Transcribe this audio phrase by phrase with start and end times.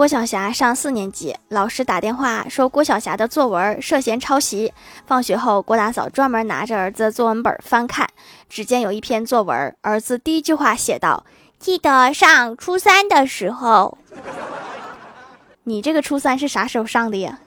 [0.00, 4.72] 郭晓霞上四年级，老师打电话说郭晓霞的作文涉嫌抄袭。
[5.04, 8.08] 放学后，郭大嫂专门拿着儿子作文本翻看，
[8.48, 11.26] 只见有一篇作文，儿子第一句话写道：
[11.58, 13.98] 记得上初三的时候，
[15.64, 17.38] 你这个初三是啥时候上的呀？